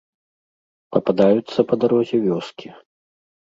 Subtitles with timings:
[0.95, 2.73] Пападаюцца па дарозе вёскі.